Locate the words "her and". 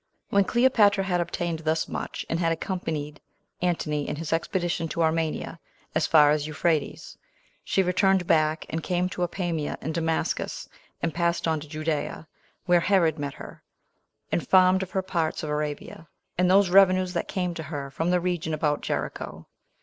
13.35-14.47